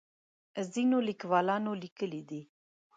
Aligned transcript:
ځینو 0.73 0.97
لیکوالانو 1.09 1.71
لیکلي 1.83 2.21
دي. 2.29 2.41